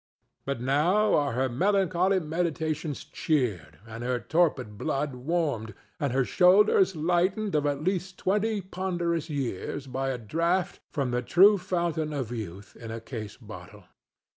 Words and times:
But 0.45 0.59
now 0.59 1.13
are 1.13 1.33
her 1.33 1.47
melancholy 1.47 2.19
meditations 2.19 3.03
cheered 3.03 3.77
and 3.85 4.03
her 4.03 4.19
torpid 4.19 4.75
blood 4.75 5.13
warmed 5.13 5.75
and 5.99 6.11
her 6.11 6.25
shoulders 6.25 6.95
lightened 6.95 7.53
of 7.53 7.67
at 7.67 7.83
least 7.83 8.17
twenty 8.17 8.61
ponderous 8.61 9.29
years 9.29 9.85
by 9.85 10.09
a 10.09 10.17
draught 10.17 10.79
from 10.89 11.11
the 11.11 11.21
true 11.21 11.59
fountain 11.59 12.13
of 12.13 12.31
youth 12.31 12.75
in 12.75 12.89
a 12.89 12.99
case 12.99 13.37
bottle. 13.37 13.83